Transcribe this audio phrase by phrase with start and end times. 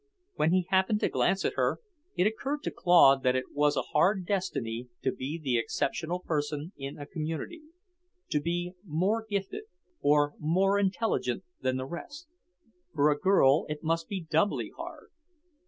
[0.33, 1.77] When he happened to glance at her,
[2.15, 6.71] it occurred to Claude that it was a hard destiny to be the exceptional person
[6.75, 7.61] in a community,
[8.31, 9.65] to be more gifted
[10.01, 12.27] or more intelligent than the rest.
[12.95, 15.11] For a girl it must be doubly hard.